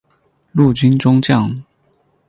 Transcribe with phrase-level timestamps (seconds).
[0.51, 1.63] 陆军中将。